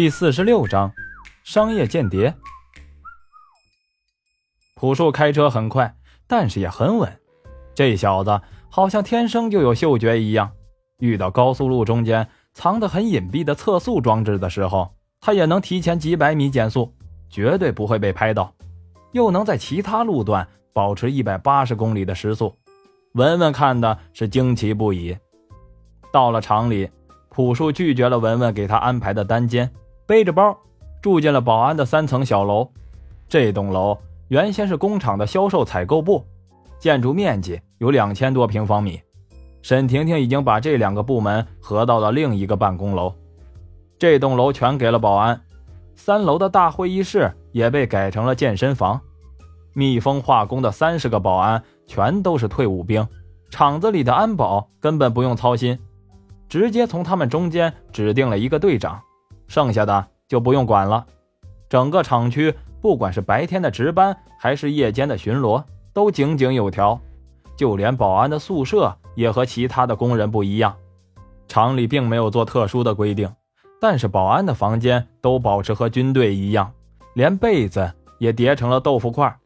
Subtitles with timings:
[0.00, 0.90] 第四十六章，
[1.44, 2.34] 商业间谍。
[4.74, 5.94] 朴树开车很快，
[6.26, 7.20] 但是也很稳。
[7.74, 8.40] 这小子
[8.70, 10.52] 好像天生就有嗅觉一样，
[11.00, 16.94] 遇到高速路中间藏得很隐蔽的测速装置的时候，他也能提前几百米减速，
[17.28, 18.54] 绝对不会被拍到。
[19.12, 22.56] 又能在其他路段保持一百八十公里的时速，
[23.12, 25.14] 文文看的是惊奇不已。
[26.10, 26.88] 到了厂里，
[27.28, 29.70] 朴树拒绝了文文给他安排的单间。
[30.10, 30.58] 背着包
[31.00, 32.68] 住进了保安的三层小楼。
[33.28, 36.26] 这栋楼原先是工厂的销售采购部，
[36.80, 39.00] 建筑面积有两千多平方米。
[39.62, 43.14] 沈婷婷已经把这两个部门合到了另一个办公楼。
[44.00, 45.40] 这栋楼全给了保安，
[45.94, 49.00] 三楼的大会议室也被改成了健身房。
[49.74, 53.06] 密封化工的三十个保安全都是退伍兵，
[53.48, 55.78] 厂子里的安保根本不用操心，
[56.48, 59.00] 直接从他们中间指定了一个队长。
[59.50, 61.04] 剩下的就不用管了，
[61.68, 67.00] 整个厂区不管是白天的值班还是夜间的巡逻，都井井有条。
[67.56, 70.76] 就连保安的宿舍也和其他的工人不一样。
[71.48, 73.28] 厂里并没有做特殊的规定，
[73.80, 76.72] 但是保安的房间都保持和军队一样，
[77.14, 79.36] 连被子也叠成了豆腐块。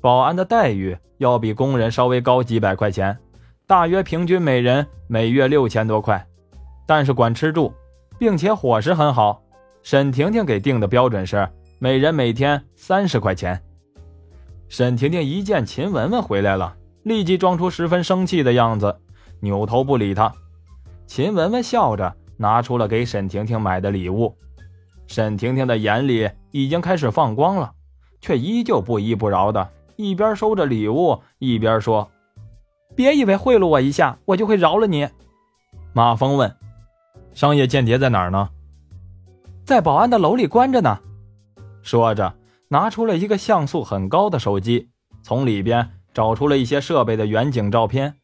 [0.00, 3.16] 保安的待遇要比工人稍微高几百块钱，
[3.64, 6.26] 大约平均每人每月六千多块，
[6.84, 7.72] 但是管吃住。
[8.18, 9.42] 并且伙食很好，
[9.82, 13.62] 沈婷婷给定的标准是每人每天三十块钱。
[14.68, 18.96] 沈婷婷一见秦雯雯回来了，立即装出十分生气的样子，
[19.40, 20.32] 扭头不理她。
[21.06, 24.34] 秦雯雯笑着拿出了给沈婷婷买的礼物，
[25.06, 27.72] 沈婷婷的眼里已经开始放光了，
[28.20, 32.10] 却依旧不依不饶的，一边收着礼物，一边说
[32.96, 35.08] ：“别以为贿赂我一下，我就会饶了你。”
[35.94, 36.52] 马峰问。
[37.36, 38.48] 商业间谍在哪儿呢？
[39.62, 40.98] 在保安的楼里关着呢。
[41.82, 42.34] 说着，
[42.68, 44.88] 拿出了一个像素很高的手机，
[45.22, 48.14] 从里边找出了一些设备的远景照片。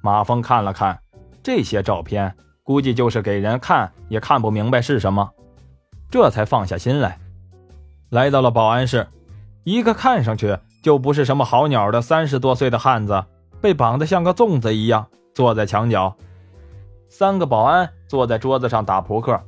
[0.00, 0.96] 马峰看了看
[1.42, 5.28] 这些照片，估计就是给人看也看不明白是什么，
[6.08, 7.18] 这才放下心来，
[8.10, 9.08] 来到了保安室。
[9.64, 13.24] 一个看上去就不是什么好鸟的三十多岁的汉子，
[13.60, 16.16] 被绑得像个粽子一样，坐在墙角。
[17.14, 19.38] 三个保安坐在桌子上打扑克，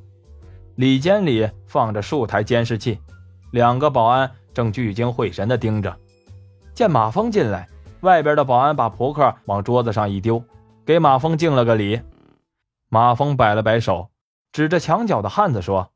[0.75, 3.01] 里间里放着数台监视器，
[3.53, 5.99] 两个保安正聚精会神地盯着。
[6.75, 7.67] 见马峰进来，
[8.03, 10.45] 外边的保安把扑克往桌子上一丢，
[10.85, 12.03] 给马峰敬了个礼。
[12.91, 14.11] 马峰摆了摆手，
[14.53, 15.91] 指着墙角的汉子说：“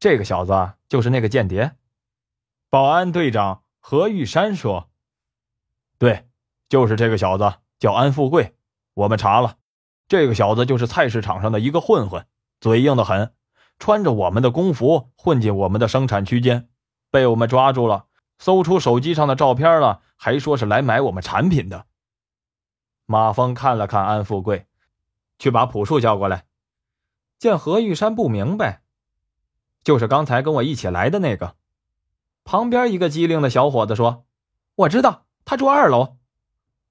[0.00, 1.76] 这个小子就是那个间谍。”
[2.68, 4.88] 保安队长何玉山说
[5.96, 6.26] ：“对，
[6.68, 8.56] 就是这个小子，叫安富贵，
[8.94, 9.58] 我们查了。”
[10.08, 12.26] 这个小子就是菜市场上的一个混混，
[12.60, 13.34] 嘴硬的很，
[13.78, 16.68] 穿着我们的工服混进我们的生产区间，
[17.10, 18.06] 被我们抓住了，
[18.38, 21.86] 搜出手机上的照片了，还说是来买我们产品的。
[23.04, 24.66] 马峰看了看安富贵，
[25.38, 26.44] 去把朴树叫过来。
[27.38, 28.82] 见何玉山不明白，
[29.84, 31.56] 就是刚才跟我一起来的那个。
[32.44, 34.24] 旁边一个机灵的小伙子说
[34.74, 36.16] ：“我知道，他住二楼。”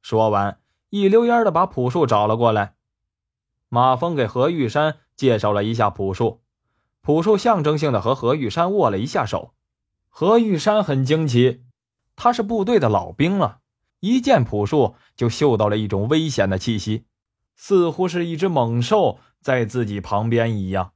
[0.04, 0.60] 说完，
[0.90, 2.75] 一溜烟的把朴树找了过来。
[3.70, 6.42] 马峰给何玉山介绍了一下朴树，
[7.02, 9.54] 朴树象征性的和何玉山握了一下手。
[10.10, 11.64] 何玉山很惊奇，
[12.16, 13.60] 他是部队的老兵了，
[14.00, 17.06] 一见朴树就嗅到了一种危险的气息，
[17.56, 20.94] 似乎是一只猛兽在自己旁边一样。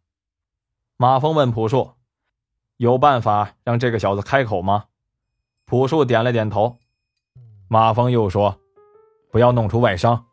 [0.95, 1.93] 马峰问朴树
[2.77, 4.85] ：“有办法让这个小子开口吗？”
[5.65, 6.79] 朴树点了点头。
[7.67, 8.59] 马峰又说
[9.31, 10.25] ：“不要弄出外伤，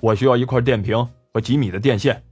[0.00, 2.22] 我需要一块电瓶。”和几米的电线，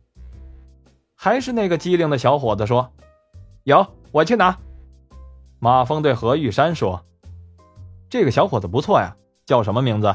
[1.14, 2.90] 还是那个机灵的小伙子说
[3.64, 4.56] ：“有，我去拿。”
[5.58, 7.02] 马峰对何玉山说
[8.10, 9.16] ：“这个小伙子不错呀，
[9.46, 10.14] 叫什么名字？”“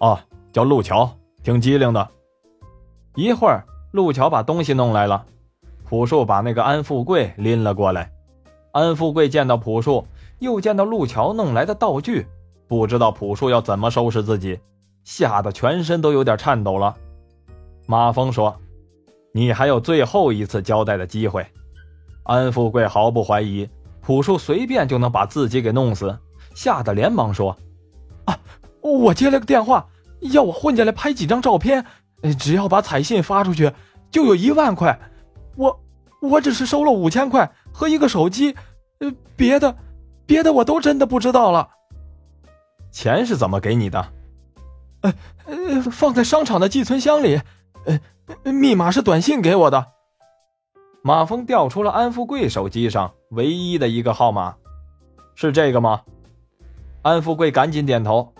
[0.00, 0.18] 哦，
[0.52, 1.10] 叫陆桥，
[1.42, 2.08] 挺机灵的。”
[3.16, 5.24] 一会儿，陆桥把东西弄来了，
[5.84, 8.12] 朴树把那个安富贵拎了过来。
[8.72, 10.06] 安富贵见到朴树，
[10.38, 12.26] 又见到陆桥弄来的道具，
[12.68, 14.60] 不知道朴树要怎么收拾自己，
[15.02, 16.94] 吓得全身都有点颤抖了。
[17.90, 18.54] 马峰说
[19.32, 21.46] ：“你还有最后一次交代的机会。”
[22.24, 23.66] 安富贵毫不怀疑，
[24.02, 26.14] 朴树随便就能把自己给弄死，
[26.54, 27.56] 吓得连忙说
[28.26, 28.38] ：“啊，
[28.82, 29.88] 我接了个电话，
[30.20, 31.82] 要我混进来拍几张照片，
[32.38, 33.72] 只要把彩信发出去，
[34.10, 35.00] 就有一万块。
[35.56, 35.80] 我
[36.20, 38.54] 我只是收了五千块和一个手机，
[38.98, 39.74] 呃，别的
[40.26, 41.66] 别的我都真的不知道了。
[42.92, 44.12] 钱是怎么给你的？
[45.00, 45.14] 呃
[45.46, 47.40] 呃，放在商场的寄存箱里。
[48.44, 49.86] 呃，密码是短信给我的。
[51.02, 54.54] 马峰调出了安富贵手机上唯一的一个号码，
[55.34, 56.02] 是这个吗？
[57.02, 58.34] 安富贵赶紧点头。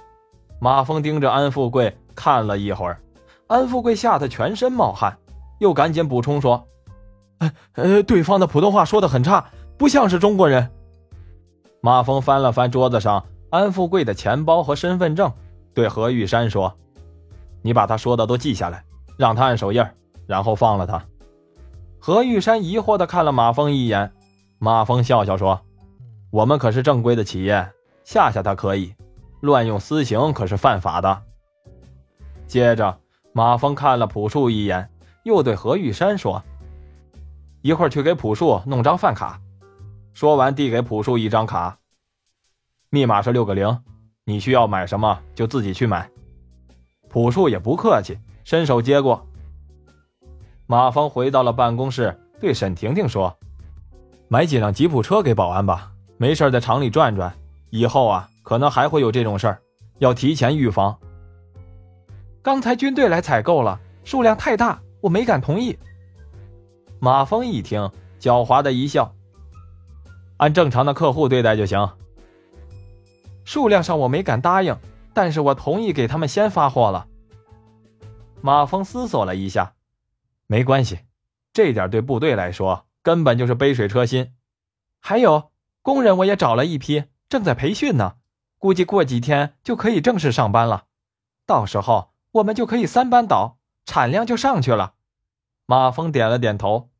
[0.61, 3.00] 马峰盯着安富贵看了一会儿，
[3.47, 5.17] 安富贵吓得全身冒汗，
[5.61, 6.67] 又赶紧补充说
[7.39, 9.49] ：“呃呃，对方的普通话说的很差，
[9.79, 10.69] 不像是中国人。”
[11.81, 15.33] 马峰翻了翻桌子上安富贵的钱包和身份证，
[15.73, 16.77] 对何玉山说
[17.62, 18.85] ：“你把他说的都记下来，
[19.19, 19.85] 让他按手印，
[20.26, 21.05] 然后放了他。”
[22.00, 24.11] 何玉山疑惑的看了马峰一眼，
[24.59, 25.61] 马峰笑笑说
[26.32, 27.70] ：“我们可是正规的企业，
[28.05, 28.94] 吓吓他可以，
[29.41, 31.23] 乱用私刑可是犯法的。”
[32.47, 32.99] 接着，
[33.32, 34.88] 马峰看了朴树一眼，
[35.25, 36.43] 又对何玉山说
[37.61, 39.41] ：“一会儿去给朴树弄张饭卡。”
[40.14, 41.79] 说完，递给朴树一张卡，
[42.91, 43.79] 密码是六个零，
[44.25, 46.11] 你需要买什么就自己去买。
[47.09, 48.19] 朴树也不客气，
[48.49, 49.27] 伸手接过。
[50.67, 53.37] 马峰回到了办公室，对沈婷婷说
[54.27, 57.31] ：“买几辆吉普车给保安吧，没事在厂里转转。
[57.69, 59.61] 以后啊，可能还会有这种事儿，
[59.99, 60.99] 要提前预防。”
[62.41, 65.79] 刚才军队来采购了，数量太大，我没敢同意。
[67.00, 67.83] 马峰一听，
[68.19, 69.15] 狡猾的一笑
[70.39, 71.87] ：“按正常的客户对待就行。
[73.45, 74.75] 数量上我没敢答应，
[75.12, 77.06] 但是我同意给他们先发货了。”
[78.40, 79.75] 马峰思索了一下。
[80.46, 81.00] 没关系，
[81.52, 84.35] 这点对部队来说根本就是杯水车薪。
[85.00, 85.50] 还有
[85.82, 88.17] 工人，我也找了一批，正在培训呢，
[88.58, 90.87] 估计过几天就可以正式上班了。
[91.46, 94.94] 到时候我们就可以三班倒，产量就上去了。
[95.67, 96.90] 马峰点了点头。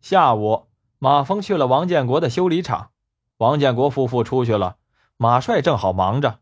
[0.00, 0.66] 下午，
[0.98, 2.90] 马峰去了王建国的修理厂，
[3.36, 4.76] 王建国夫妇出去了，
[5.16, 6.40] 马帅正好忙着，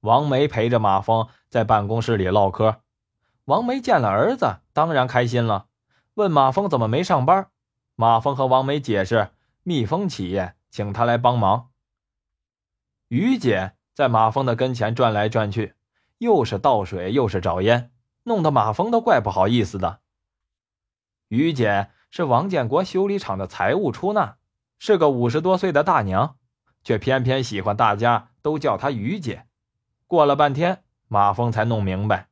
[0.00, 2.81] 王梅陪着马峰在办公室里唠嗑。
[3.46, 5.66] 王梅见了儿子，当然开心了，
[6.14, 7.48] 问马峰怎么没上班。
[7.96, 9.30] 马峰和王梅解释，
[9.64, 11.70] 蜜蜂企业请他来帮忙。
[13.08, 15.74] 于姐在马峰的跟前转来转去，
[16.18, 17.90] 又是倒水又是找烟，
[18.22, 20.00] 弄得马峰都怪不好意思的。
[21.28, 24.36] 于姐是王建国修理厂的财务出纳，
[24.78, 26.36] 是个五十多岁的大娘，
[26.84, 29.46] 却偏偏喜欢大家都叫她于姐。
[30.06, 32.28] 过了半天，马峰才弄明白。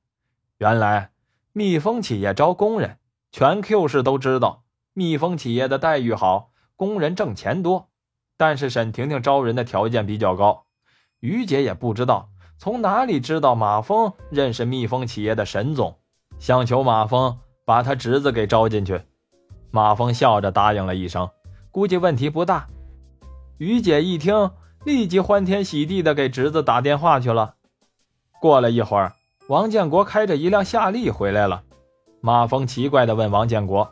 [0.60, 1.12] 原来，
[1.54, 2.98] 蜜蜂企业招工人，
[3.32, 7.88] 全 Q 市都知道，蜜蜂企业的待遇好，工人挣钱多。
[8.36, 10.66] 但是沈婷婷招人的条件比较高，
[11.20, 12.28] 于姐也不知道
[12.58, 15.98] 从哪里知道马峰认识蜜蜂企业的沈总，
[16.38, 19.00] 想求马峰把他侄子给招进去。
[19.70, 21.30] 马峰笑着答应了一声，
[21.70, 22.68] 估计问题不大。
[23.56, 24.50] 于姐一听，
[24.84, 27.54] 立即欢天喜地的给侄子打电话去了。
[28.42, 29.14] 过了一会儿。
[29.50, 31.60] 王建国开着一辆夏利回来了，
[32.20, 33.90] 马峰奇怪地问王建国：“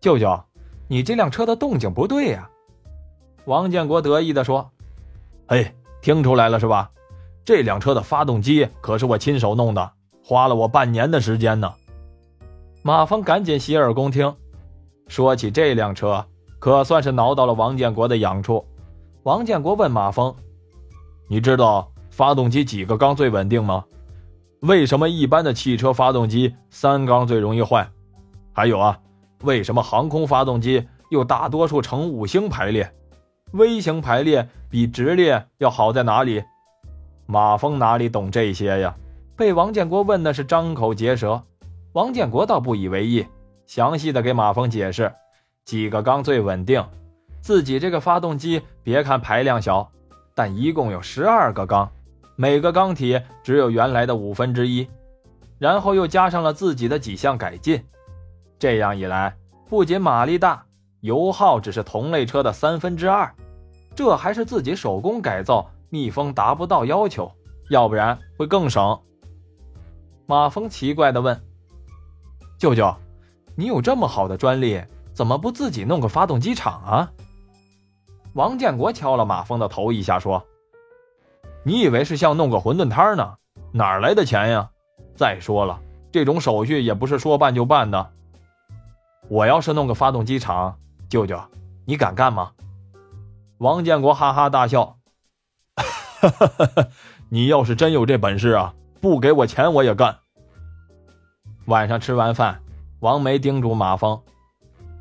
[0.00, 0.42] 舅舅，
[0.88, 2.48] 你这辆车的动静不对呀？”
[3.44, 4.70] 王建国得意地说
[5.46, 6.90] ：“嘿，听出来了是吧？
[7.44, 9.92] 这辆车的发动机可是我亲手弄的，
[10.24, 11.70] 花了我半年的时间呢。”
[12.82, 14.34] 马峰赶紧洗耳恭听。
[15.08, 16.24] 说起这辆车，
[16.58, 18.64] 可算是挠到了王建国的痒处。
[19.24, 20.34] 王建国问马峰
[21.28, 23.84] ：“你知道发动机几个缸最稳定吗？”
[24.60, 27.88] 为什么一般的汽车发动机三缸最容易坏？
[28.52, 28.98] 还有啊，
[29.42, 32.92] 为什么航空发动机又大多数呈五星排列
[33.52, 36.44] ？V 型排列比直列要好在哪里？
[37.24, 38.94] 马峰哪里懂这些呀？
[39.34, 41.42] 被王建国问的是张口结舌。
[41.92, 43.26] 王建国倒不以为意，
[43.66, 45.10] 详细的给马峰解释
[45.64, 46.84] 几个缸最稳定。
[47.40, 49.90] 自己这个发动机别看排量小，
[50.34, 51.90] 但一共有十二个缸。
[52.40, 54.88] 每个缸体只有原来的五分之一，
[55.58, 57.84] 然后又加上了自己的几项改进，
[58.58, 59.36] 这样一来，
[59.68, 60.64] 不仅马力大，
[61.02, 63.30] 油耗只是同类车的三分之二，
[63.94, 67.30] 这还是自己手工改造，密封达不到要求，
[67.68, 68.98] 要不然会更省。
[70.24, 71.38] 马峰奇怪地问
[72.58, 72.90] ：“舅舅，
[73.54, 74.82] 你有这么好的专利，
[75.12, 77.12] 怎么不自己弄个发动机厂啊？”
[78.32, 80.42] 王建国敲了马峰的头一下，说。
[81.62, 83.36] 你以为是像弄个馄饨摊呢？
[83.72, 84.70] 哪来的钱呀？
[85.14, 85.78] 再说了，
[86.10, 88.10] 这种手续也不是说办就办的。
[89.28, 90.76] 我要是弄个发动机厂，
[91.08, 91.38] 舅舅，
[91.84, 92.52] 你敢干吗？
[93.58, 94.96] 王建国哈哈大笑，
[95.76, 96.88] 哈哈哈！
[97.28, 100.16] 你要是真有这本事啊，不给我钱我也干。
[101.66, 102.62] 晚上吃完饭，
[103.00, 104.20] 王梅叮嘱马峰：“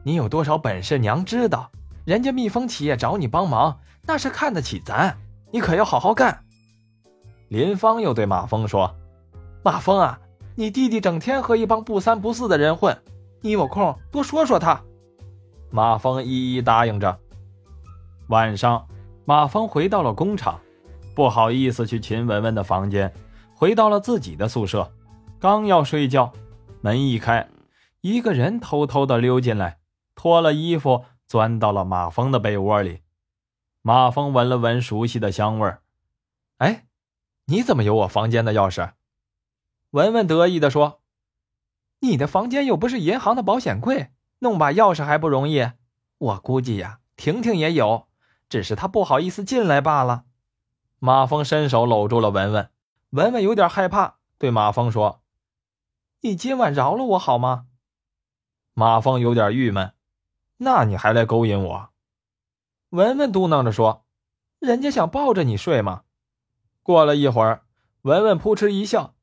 [0.04, 1.72] 你有多少本事，娘知道。
[2.06, 5.18] 人家蜜蜂企业找你帮忙，那是看得起咱，
[5.51, 6.44] 你可要好好干。”
[7.50, 8.96] 林芳又对马峰说
[9.63, 10.20] ：“马峰啊，
[10.56, 12.96] 你弟弟整天和一帮不三不四的人混，
[13.41, 14.79] 你有空多说说他。”
[15.72, 17.20] 马峰一一答应着。
[18.27, 18.88] 晚上，
[19.25, 20.60] 马峰回到了工厂，
[21.15, 23.12] 不好意思去秦雯雯的房间，
[23.56, 24.91] 回到了自己的宿舍。
[25.39, 26.32] 刚要睡觉，
[26.82, 27.48] 门一开，
[28.01, 29.79] 一个人偷偷的溜进来，
[30.13, 33.01] 脱了衣服，钻到了马峰的被窝里。
[33.82, 35.82] 马峰闻了闻熟悉的香味儿，
[36.58, 36.86] 哎，
[37.50, 38.94] 你怎么有我房间的钥匙？
[39.89, 41.01] 文文得意的说
[42.00, 45.72] ：“你的房间又不是银行的保险柜，弄把钥匙还不容易？
[46.20, 48.08] 我估计呀，婷婷也有，
[48.50, 50.25] 只是她不好意思进来罢了。”
[51.00, 52.70] 马峰伸手搂住了文文，
[53.10, 55.24] 文文有点害怕，对马峰说
[56.22, 57.65] ：“你今晚饶了我好吗？”
[58.75, 59.94] 马峰有点郁闷
[60.58, 61.89] ：“那你还来勾引我？”
[62.89, 64.06] 文文嘟囔着说
[64.60, 66.03] ：“人家想抱着你睡嘛。”
[66.89, 67.62] 过了一会儿，
[68.01, 69.13] 文文扑哧一笑。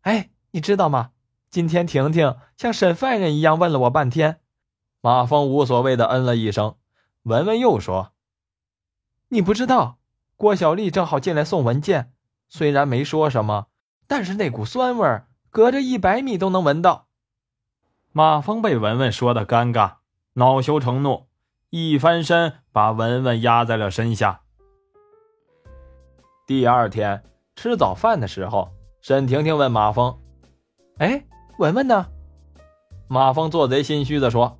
[0.00, 1.10] 哎，你知道吗？
[1.50, 4.40] 今天婷婷像审犯人一样问了我半天。
[5.02, 6.76] 马峰无所谓的嗯了一声。
[7.24, 8.14] 文文又说
[9.28, 9.98] ：“你不知道，
[10.38, 12.10] 郭小丽正好进来送文件，
[12.48, 13.66] 虽然没说什么，
[14.06, 17.08] 但是那股酸味儿隔着一百米都能闻到。”
[18.12, 19.96] 马峰被文文说的尴尬，
[20.32, 21.26] 恼羞成怒，
[21.68, 24.40] 一翻身把文文压在了身下。
[26.48, 27.22] 第二天
[27.56, 28.70] 吃早饭的时候。
[29.02, 30.18] 沈婷婷问马峰
[30.98, 31.22] ：“哎，
[31.58, 32.06] 文文呢？”
[33.06, 34.58] 马峰做贼心虚的说：“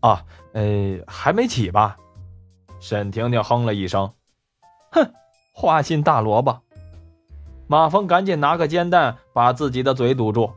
[0.00, 1.96] 啊，呃，还没起吧？”
[2.80, 4.12] 沈婷婷哼了一声
[4.92, 5.12] ：“哼，
[5.54, 6.60] 花心大萝卜。”
[7.68, 10.50] 马峰赶紧拿个煎蛋把自己的嘴堵住。